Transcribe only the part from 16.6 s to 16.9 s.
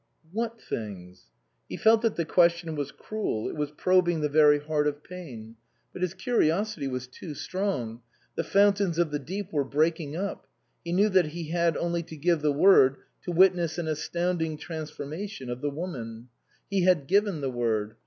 He 79 THE COSMOPOLITAN